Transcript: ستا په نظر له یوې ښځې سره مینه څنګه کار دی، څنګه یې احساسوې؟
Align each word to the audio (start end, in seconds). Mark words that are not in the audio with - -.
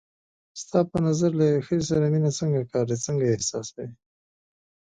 ستا 0.61 0.79
په 0.91 0.97
نظر 1.07 1.31
له 1.39 1.43
یوې 1.51 1.61
ښځې 1.67 1.83
سره 1.91 2.05
مینه 2.13 2.31
څنګه 2.39 2.69
کار 2.71 2.85
دی، 2.89 2.97
څنګه 3.05 3.23
یې 3.27 3.33
احساسوې؟ 3.35 3.87